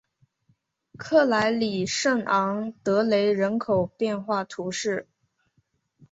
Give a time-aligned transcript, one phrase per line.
[0.97, 5.07] 克莱里圣昂德雷人口变化图示